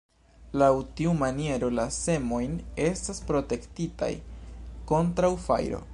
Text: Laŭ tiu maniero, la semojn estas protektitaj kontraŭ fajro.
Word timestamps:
Laŭ 0.61 0.69
tiu 0.99 1.11
maniero, 1.19 1.69
la 1.81 1.85
semojn 1.97 2.57
estas 2.87 3.21
protektitaj 3.29 4.11
kontraŭ 4.93 5.35
fajro. 5.49 5.89